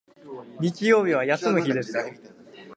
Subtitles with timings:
[0.59, 2.01] 日曜日は休む日ですよ